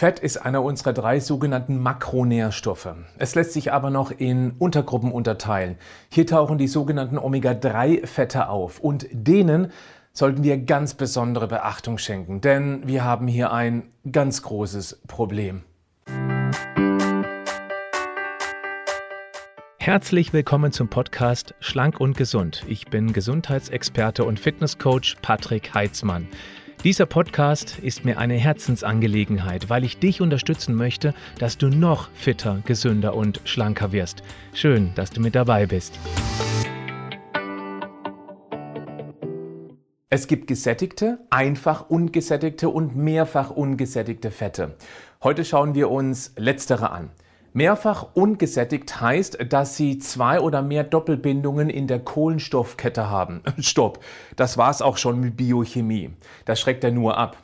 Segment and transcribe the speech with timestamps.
[0.00, 2.88] Fett ist einer unserer drei sogenannten Makronährstoffe.
[3.18, 5.76] Es lässt sich aber noch in Untergruppen unterteilen.
[6.08, 9.72] Hier tauchen die sogenannten Omega-3-Fette auf und denen
[10.14, 15.64] sollten wir ganz besondere Beachtung schenken, denn wir haben hier ein ganz großes Problem.
[19.76, 22.64] Herzlich willkommen zum Podcast Schlank und Gesund.
[22.68, 26.26] Ich bin Gesundheitsexperte und Fitnesscoach Patrick Heitzmann.
[26.82, 32.62] Dieser Podcast ist mir eine Herzensangelegenheit, weil ich dich unterstützen möchte, dass du noch fitter,
[32.64, 34.22] gesünder und schlanker wirst.
[34.54, 35.98] Schön, dass du mit dabei bist.
[40.08, 44.78] Es gibt gesättigte, einfach ungesättigte und mehrfach ungesättigte Fette.
[45.22, 47.10] Heute schauen wir uns letztere an.
[47.52, 53.42] Mehrfach ungesättigt heißt, dass sie zwei oder mehr Doppelbindungen in der Kohlenstoffkette haben.
[53.58, 53.98] Stopp,
[54.36, 56.10] das war's auch schon mit Biochemie.
[56.44, 57.36] Das schreckt er nur ab.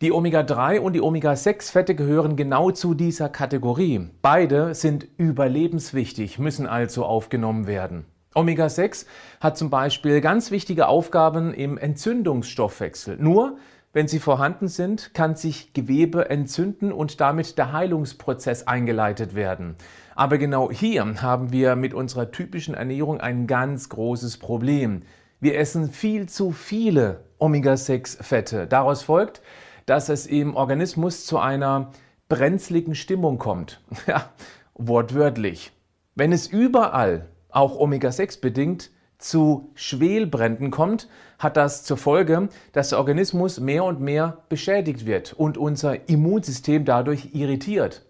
[0.00, 4.08] Die Omega-3 und die Omega-6-Fette gehören genau zu dieser Kategorie.
[4.20, 8.04] Beide sind überlebenswichtig, müssen also aufgenommen werden.
[8.34, 9.06] Omega-6
[9.40, 13.16] hat zum Beispiel ganz wichtige Aufgaben im Entzündungsstoffwechsel.
[13.18, 13.58] Nur
[13.92, 19.76] wenn sie vorhanden sind, kann sich Gewebe entzünden und damit der Heilungsprozess eingeleitet werden.
[20.14, 25.02] Aber genau hier haben wir mit unserer typischen Ernährung ein ganz großes Problem.
[25.40, 28.66] Wir essen viel zu viele Omega-6-Fette.
[28.66, 29.42] Daraus folgt,
[29.86, 31.90] dass es im Organismus zu einer
[32.28, 33.80] brenzligen Stimmung kommt.
[34.06, 34.30] Ja,
[34.74, 35.72] wortwörtlich.
[36.14, 38.90] Wenn es überall, auch Omega-6 bedingt,
[39.22, 45.32] zu Schwelbränden kommt, hat das zur Folge, dass der Organismus mehr und mehr beschädigt wird
[45.32, 48.04] und unser Immunsystem dadurch irritiert.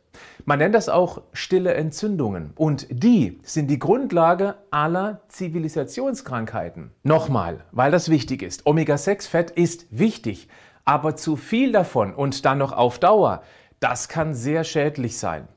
[0.45, 6.91] Man nennt das auch stille Entzündungen und die sind die Grundlage aller Zivilisationskrankheiten.
[7.03, 8.67] Nochmal, weil das wichtig ist.
[8.67, 10.49] Omega-6-Fett ist wichtig,
[10.85, 13.43] aber zu viel davon und dann noch auf Dauer,
[13.81, 15.49] das kann sehr schädlich sein.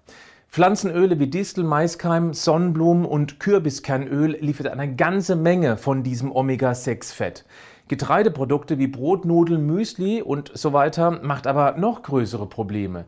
[0.55, 7.43] Pflanzenöle wie Distel, Maiskeim, Sonnenblumen und Kürbiskernöl liefert eine ganze Menge von diesem Omega-6-Fett.
[7.89, 13.03] Getreideprodukte wie Brot, Nudeln, Müsli und so weiter macht aber noch größere Probleme.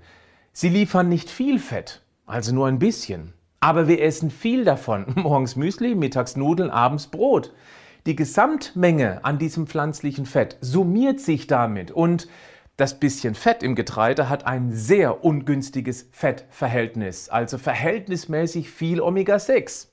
[0.52, 3.32] Sie liefern nicht viel Fett, also nur ein bisschen.
[3.62, 5.06] Aber wir essen viel davon.
[5.16, 7.54] Morgens Müsli, mittags Nudeln, abends Brot.
[8.08, 12.28] Die Gesamtmenge an diesem pflanzlichen Fett summiert sich damit und
[12.78, 19.88] das bisschen Fett im Getreide hat ein sehr ungünstiges Fettverhältnis, also verhältnismäßig viel Omega-6.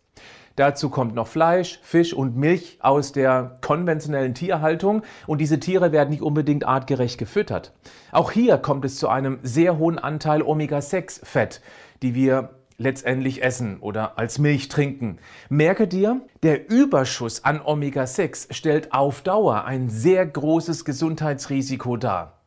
[0.56, 6.10] Dazu kommt noch Fleisch, Fisch und Milch aus der konventionellen Tierhaltung und diese Tiere werden
[6.10, 7.72] nicht unbedingt artgerecht gefüttert.
[8.12, 11.60] Auch hier kommt es zu einem sehr hohen Anteil Omega-6-Fett,
[12.02, 15.18] die wir letztendlich essen oder als Milch trinken.
[15.48, 22.43] Merke dir, der Überschuss an Omega-6 stellt auf Dauer ein sehr großes Gesundheitsrisiko dar.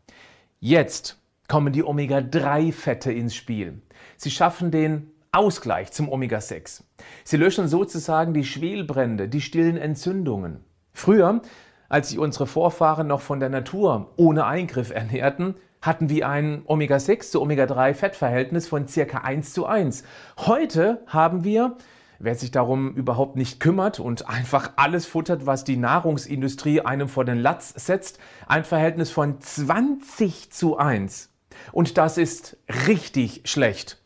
[0.60, 3.84] Jetzt kommen die Omega-3-Fette ins Spiel.
[4.16, 6.82] Sie schaffen den Ausgleich zum Omega-6.
[7.24, 10.64] Sie löschen sozusagen die Schwelbrände, die stillen Entzündungen.
[10.94, 11.44] Früher,
[11.90, 15.54] als sich unsere Vorfahren noch von der Natur ohne Eingriff ernährten,
[15.84, 20.06] hatten wir ein Omega-6 zu Omega-3-Fettverhältnis von circa 1 zu 1.
[20.40, 21.78] Heute haben wir
[22.20, 27.26] Wer sich darum überhaupt nicht kümmert und einfach alles futtert, was die Nahrungsindustrie einem vor
[27.26, 31.32] den Latz setzt, ein Verhältnis von 20 zu 1.
[31.72, 32.58] Und das ist
[32.88, 34.00] richtig schlecht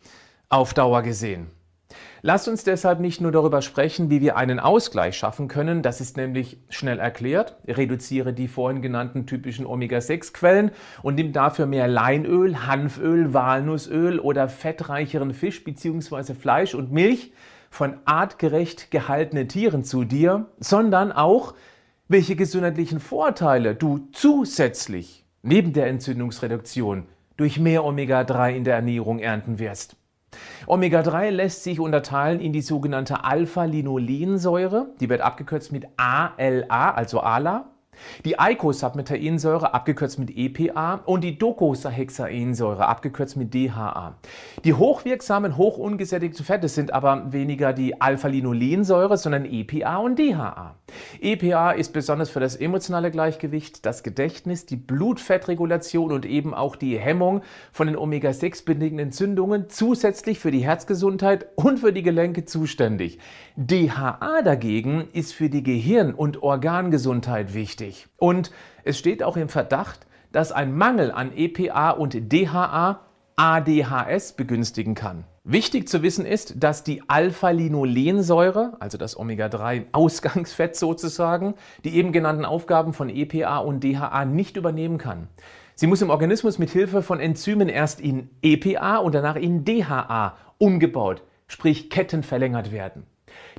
[0.50, 1.48] auf Dauer gesehen.
[2.24, 6.18] Lasst uns deshalb nicht nur darüber sprechen, wie wir einen Ausgleich schaffen können, das ist
[6.18, 7.56] nämlich schnell erklärt.
[7.68, 10.72] Reduziere die vorhin genannten typischen Omega-6-Quellen
[11.02, 16.36] und nimm dafür mehr Leinöl, Hanföl, Walnussöl oder fettreicheren Fisch bzw.
[16.36, 17.32] Fleisch und Milch
[17.72, 21.56] von artgerecht gehaltenen Tieren zu dir, sondern auch,
[22.08, 29.58] welche gesundheitlichen Vorteile du zusätzlich neben der Entzündungsreduktion durch mehr Omega-3 in der Ernährung ernten
[29.58, 29.96] wirst.
[30.68, 37.72] Omega-3 lässt sich unterteilen in die sogenannte Alpha-Linolensäure, die wird abgekürzt mit ALA, also ALA,
[38.26, 44.16] die Eicosapentaensäure, abgekürzt mit EPA, und die Docosahexaensäure, abgekürzt mit DHA.
[44.64, 50.76] Die hochwirksamen, hochungesättigten Fette sind aber weniger die Alpha-Linolensäure, sondern EPA und DHA.
[51.22, 56.98] EPA ist besonders für das emotionale Gleichgewicht, das Gedächtnis, die Blutfettregulation und eben auch die
[57.00, 57.42] Hemmung
[57.72, 63.20] von den Omega-6-bedingten Entzündungen zusätzlich für die Herzgesundheit und für die Gelenke zuständig.
[63.56, 67.91] DHA dagegen ist für die Gehirn- und Organgesundheit wichtig.
[68.18, 68.52] Und
[68.84, 73.02] es steht auch im Verdacht, dass ein Mangel an EPA und DHA
[73.36, 75.26] ADHS begünstigen kann.
[75.44, 82.94] Wichtig zu wissen ist, dass die Alpha-Linolensäure, also das Omega-3-Ausgangsfett sozusagen, die eben genannten Aufgaben
[82.94, 85.28] von EPA und DHA nicht übernehmen kann.
[85.74, 90.38] Sie muss im Organismus mit Hilfe von Enzymen erst in EPA und danach in DHA
[90.60, 93.08] umgebaut, sprich kettenverlängert werden.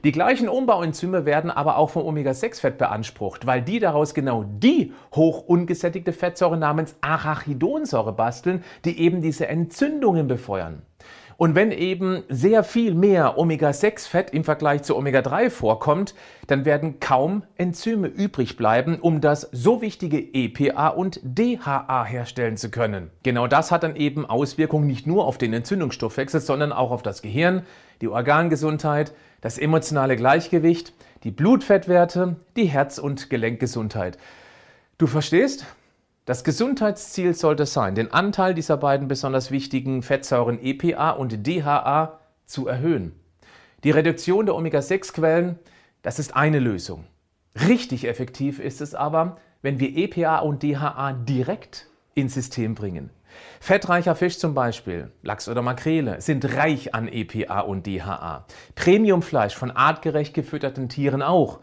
[0.04, 5.42] Die gleichen Umbauenzyme werden aber auch vom Omega-6-Fett beansprucht, weil die daraus genau die hoch
[5.46, 10.82] ungesättigte Fettsäure namens Arachidonsäure basteln, die eben diese Entzündungen befeuern.
[11.36, 16.14] Und wenn eben sehr viel mehr Omega-6-Fett im Vergleich zu Omega-3 vorkommt,
[16.46, 22.70] dann werden kaum Enzyme übrig bleiben, um das so wichtige EPA und DHA herstellen zu
[22.70, 23.10] können.
[23.22, 27.22] Genau das hat dann eben Auswirkungen nicht nur auf den Entzündungsstoffwechsel, sondern auch auf das
[27.22, 27.62] Gehirn,
[28.00, 30.94] die Organgesundheit, das emotionale Gleichgewicht,
[31.24, 34.16] die Blutfettwerte, die Herz- und Gelenkgesundheit.
[34.96, 35.66] Du verstehst?
[36.24, 42.68] Das Gesundheitsziel sollte sein, den Anteil dieser beiden besonders wichtigen Fettsäuren EPA und DHA zu
[42.68, 43.12] erhöhen.
[43.82, 45.58] Die Reduktion der Omega-6-Quellen,
[46.02, 47.04] das ist eine Lösung.
[47.68, 53.10] Richtig effektiv ist es aber, wenn wir EPA und DHA direkt ins System bringen.
[53.60, 58.46] Fettreicher Fisch zum Beispiel, Lachs oder Makrele, sind reich an EPA und DHA.
[58.74, 61.60] Premiumfleisch von artgerecht gefütterten Tieren auch.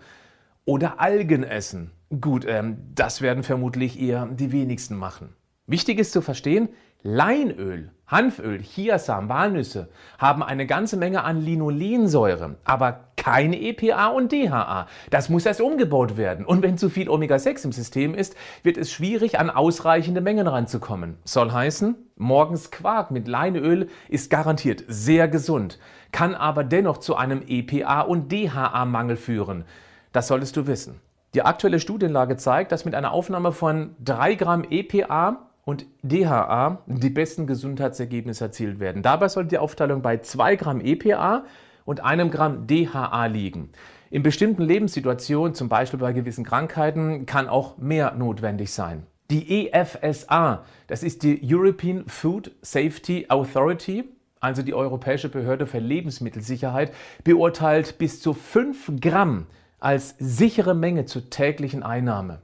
[0.66, 1.92] Oder Algen essen.
[2.22, 5.36] Gut, ähm, das werden vermutlich eher die wenigsten machen.
[5.68, 6.70] Wichtig ist zu verstehen,
[7.02, 14.88] Leinöl, Hanföl, Chiasam, Walnüsse haben eine ganze Menge an Linolensäure, aber keine EPA und DHA.
[15.10, 16.46] Das muss erst umgebaut werden.
[16.46, 21.18] Und wenn zu viel Omega-6 im System ist, wird es schwierig, an ausreichende Mengen ranzukommen.
[21.26, 25.80] Soll heißen, morgens Quark mit Leinöl ist garantiert sehr gesund,
[26.14, 29.66] kann aber dennoch zu einem EPA und DHA-Mangel führen.
[30.14, 31.02] Das solltest du wissen.
[31.34, 37.10] Die aktuelle Studienlage zeigt, dass mit einer Aufnahme von 3 Gramm EPA und DHA die
[37.10, 39.04] besten Gesundheitsergebnisse erzielt werden.
[39.04, 41.44] Dabei sollte die Aufteilung bei 2 Gramm EPA
[41.90, 43.72] und einem Gramm DHA liegen.
[44.12, 49.08] In bestimmten Lebenssituationen, zum Beispiel bei gewissen Krankheiten, kann auch mehr notwendig sein.
[49.32, 54.04] Die EFSA, das ist die European Food Safety Authority,
[54.40, 56.94] also die Europäische Behörde für Lebensmittelsicherheit,
[57.24, 59.48] beurteilt bis zu 5 Gramm
[59.80, 62.44] als sichere Menge zur täglichen Einnahme.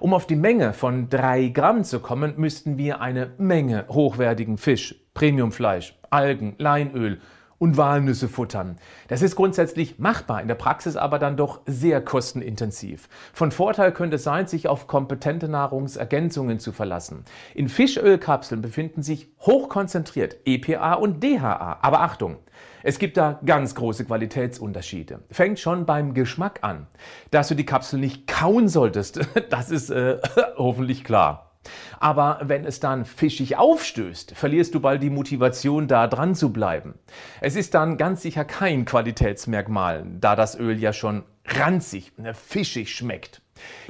[0.00, 4.94] Um auf die Menge von 3 Gramm zu kommen, müssten wir eine Menge hochwertigen Fisch,
[5.12, 7.20] Premiumfleisch, Algen, Leinöl
[7.60, 8.78] und Walnüsse futtern.
[9.08, 13.08] Das ist grundsätzlich machbar, in der Praxis aber dann doch sehr kostenintensiv.
[13.34, 17.24] Von Vorteil könnte es sein, sich auf kompetente Nahrungsergänzungen zu verlassen.
[17.54, 21.80] In Fischölkapseln befinden sich hochkonzentriert EPA und DHA.
[21.82, 22.38] Aber Achtung,
[22.82, 25.20] es gibt da ganz große Qualitätsunterschiede.
[25.30, 26.86] Fängt schon beim Geschmack an.
[27.30, 29.20] Dass du die Kapsel nicht kauen solltest,
[29.50, 30.18] das ist äh,
[30.56, 31.49] hoffentlich klar.
[31.98, 36.94] Aber wenn es dann fischig aufstößt, verlierst du bald die Motivation, da dran zu bleiben.
[37.40, 42.94] Es ist dann ganz sicher kein Qualitätsmerkmal, da das Öl ja schon ranzig, ne, fischig
[42.94, 43.42] schmeckt.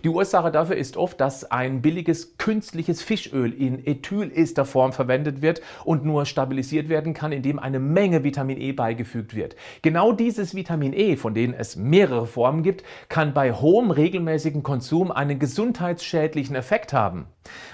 [0.02, 6.06] Die Ursache dafür ist oft, dass ein billiges künstliches Fischöl in Ethylesterform verwendet wird und
[6.06, 9.56] nur stabilisiert werden kann, indem eine Menge Vitamin E beigefügt wird.
[9.82, 15.12] Genau dieses Vitamin E, von denen es mehrere Formen gibt, kann bei hohem regelmäßigen Konsum
[15.12, 17.26] einen gesundheitsschädlichen Effekt haben.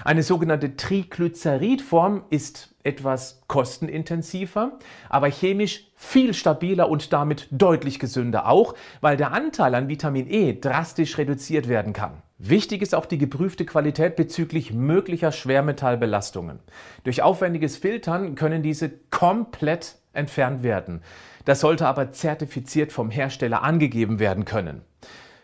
[0.03, 8.75] Eine sogenannte Triglyceridform ist etwas kostenintensiver, aber chemisch viel stabiler und damit deutlich gesünder auch,
[8.99, 12.21] weil der Anteil an Vitamin E drastisch reduziert werden kann.
[12.39, 16.59] Wichtig ist auch die geprüfte Qualität bezüglich möglicher Schwermetallbelastungen.
[17.03, 21.01] Durch aufwendiges Filtern können diese komplett entfernt werden.
[21.45, 24.81] Das sollte aber zertifiziert vom Hersteller angegeben werden können.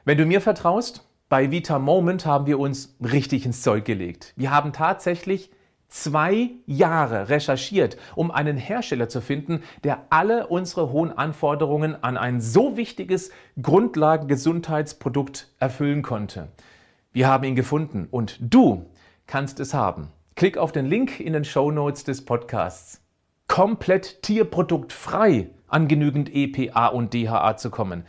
[0.06, 4.34] Wenn du mir vertraust, bei Vita Moment haben wir uns richtig ins Zeug gelegt.
[4.36, 5.50] Wir haben tatsächlich
[5.88, 12.40] zwei Jahre recherchiert, um einen Hersteller zu finden, der alle unsere hohen Anforderungen an ein
[12.40, 16.50] so wichtiges Grundlagengesundheitsprodukt erfüllen konnte.
[17.16, 18.88] Wir haben ihn gefunden und du
[19.28, 20.08] kannst es haben.
[20.34, 23.04] Klick auf den Link in den Show Notes des Podcasts.
[23.48, 28.04] Komplett tierproduktfrei an genügend EPA und DHA zu kommen.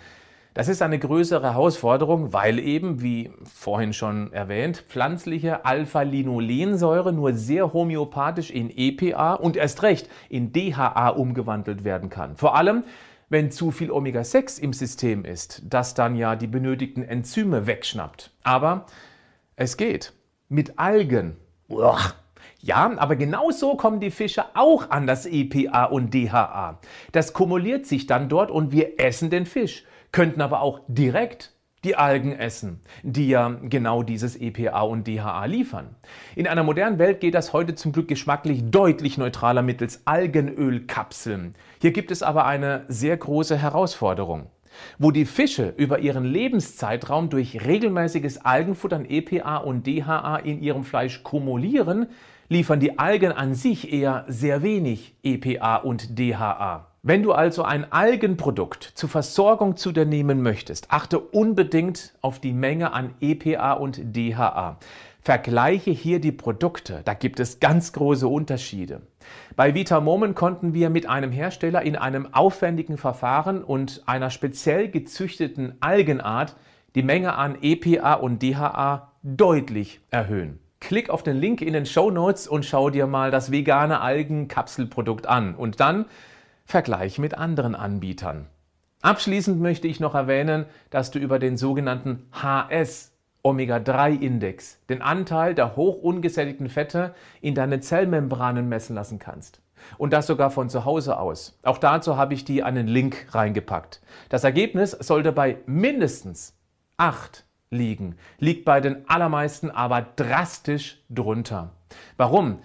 [0.55, 7.75] Das ist eine größere Herausforderung, weil eben, wie vorhin schon erwähnt, pflanzliche Alpha-Linolensäure nur sehr
[7.75, 12.37] homöopathisch in EPA und erst recht in DHA umgewandelt werden kann.
[12.37, 12.85] Vor allem,
[13.29, 18.31] wenn zu viel Omega-6 im System ist, das dann ja die benötigten Enzyme wegschnappt.
[18.43, 18.87] Aber
[19.57, 20.13] es geht.
[20.49, 21.37] Mit Algen.
[21.69, 22.15] Uah.
[22.61, 26.81] Ja, aber genau so kommen die Fische auch an das EPA und DHA.
[27.13, 31.54] Das kumuliert sich dann dort und wir essen den Fisch könnten aber auch direkt
[31.85, 35.95] die Algen essen, die ja genau dieses EPA und DHA liefern.
[36.35, 41.55] In einer modernen Welt geht das heute zum Glück geschmacklich deutlich neutraler mittels Algenölkapseln.
[41.81, 44.47] Hier gibt es aber eine sehr große Herausforderung.
[44.99, 51.23] Wo die Fische über ihren Lebenszeitraum durch regelmäßiges Algenfuttern EPA und DHA in ihrem Fleisch
[51.23, 52.07] kumulieren,
[52.49, 56.94] liefern die Algen an sich eher sehr wenig EPA und DHA.
[57.07, 62.55] Wenn du also ein Algenprodukt zur Versorgung zu dir nehmen möchtest, achte unbedingt auf die
[62.55, 64.79] Menge an EPA und DHA.
[65.21, 69.03] Vergleiche hier die Produkte, da gibt es ganz große Unterschiede.
[69.55, 75.75] Bei Vitamomen konnten wir mit einem Hersteller in einem aufwendigen Verfahren und einer speziell gezüchteten
[75.81, 76.57] Algenart
[76.95, 80.59] die Menge an EPA und DHA deutlich erhöhen.
[80.81, 85.27] Klick auf den Link in den Show Notes und schau dir mal das vegane Algenkapselprodukt
[85.27, 86.07] an und dann
[86.65, 88.47] vergleich mit anderen Anbietern.
[89.03, 95.77] Abschließend möchte ich noch erwähnen, dass du über den sogenannten HS Omega-3-Index, den Anteil der
[95.77, 99.61] hoch ungesättigten Fette in deinen Zellmembranen messen lassen kannst.
[99.99, 101.59] Und das sogar von zu Hause aus.
[101.63, 104.01] Auch dazu habe ich dir einen Link reingepackt.
[104.31, 106.57] Das Ergebnis sollte bei mindestens
[106.97, 111.73] 8 liegen, liegt bei den allermeisten aber drastisch drunter.
[112.17, 112.61] Warum?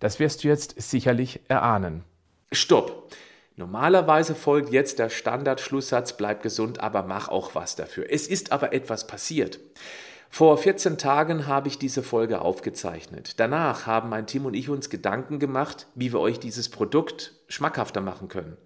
[0.00, 2.04] Das wirst du jetzt sicherlich erahnen.
[2.50, 3.10] Stopp!
[3.56, 8.06] Normalerweise folgt jetzt der Standardschlusssatz, bleib gesund, aber mach auch was dafür.
[8.08, 9.60] Es ist aber etwas passiert.
[10.30, 13.34] Vor 14 Tagen habe ich diese Folge aufgezeichnet.
[13.38, 18.00] Danach haben mein Team und ich uns Gedanken gemacht, wie wir euch dieses Produkt schmackhafter
[18.00, 18.56] machen können.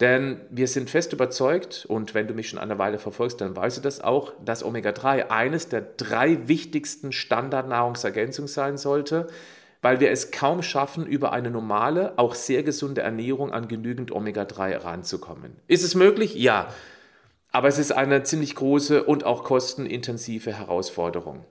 [0.00, 3.78] Denn wir sind fest überzeugt, und wenn du mich schon eine Weile verfolgst, dann weißt
[3.78, 9.28] du das auch, dass Omega-3 eines der drei wichtigsten Standardnahrungsergänzungen sein sollte,
[9.82, 14.84] weil wir es kaum schaffen, über eine normale, auch sehr gesunde Ernährung an genügend Omega-3
[14.84, 15.56] ranzukommen.
[15.66, 16.34] Ist es möglich?
[16.34, 16.72] Ja.
[17.50, 21.44] Aber es ist eine ziemlich große und auch kostenintensive Herausforderung.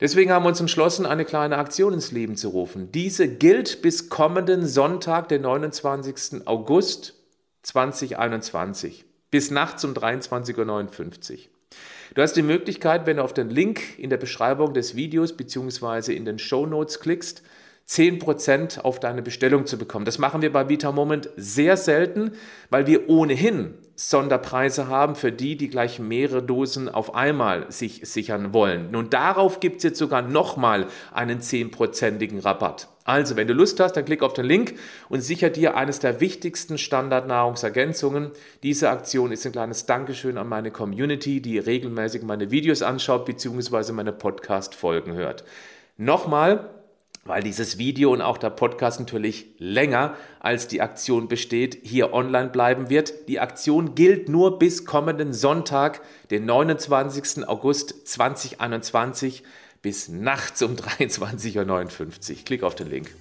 [0.00, 2.90] Deswegen haben wir uns entschlossen, eine kleine Aktion ins Leben zu rufen.
[2.90, 6.46] Diese gilt bis kommenden Sonntag, den 29.
[6.46, 7.14] August
[7.62, 11.53] 2021, bis nachts um 23.59 Uhr.
[12.14, 16.14] Du hast die Möglichkeit, wenn du auf den Link in der Beschreibung des Videos bzw.
[16.14, 17.42] in den Show Notes klickst,
[17.88, 20.04] 10% auf deine Bestellung zu bekommen.
[20.04, 22.32] Das machen wir bei Vita Moment sehr selten,
[22.70, 28.54] weil wir ohnehin Sonderpreise haben für die, die gleich mehrere Dosen auf einmal sich sichern
[28.54, 28.90] wollen.
[28.90, 32.88] Nun darauf gibt es jetzt sogar nochmal einen 10%igen Rabatt.
[33.04, 34.74] Also, wenn du Lust hast, dann klick auf den Link
[35.10, 38.30] und sicher dir eines der wichtigsten Standardnahrungsergänzungen.
[38.62, 43.92] Diese Aktion ist ein kleines Dankeschön an meine Community, die regelmäßig meine Videos anschaut bzw.
[43.92, 45.44] meine Podcast-Folgen hört.
[45.98, 46.70] Nochmal,
[47.26, 52.48] weil dieses Video und auch der Podcast natürlich länger als die Aktion besteht, hier online
[52.48, 53.28] bleiben wird.
[53.28, 57.46] Die Aktion gilt nur bis kommenden Sonntag, den 29.
[57.46, 59.42] August 2021
[59.84, 62.44] bis nachts um 23.59 Uhr.
[62.44, 63.14] Klick auf den Link.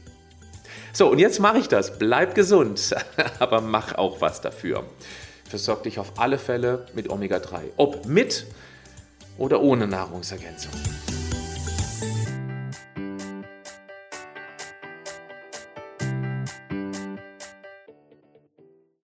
[0.93, 2.00] So, und jetzt mache ich das.
[2.00, 2.96] Bleib gesund,
[3.39, 4.84] aber mach auch was dafür.
[5.48, 7.62] Versorg dich auf alle Fälle mit Omega-3.
[7.77, 8.48] Ob mit
[9.38, 10.72] oder ohne Nahrungsergänzung.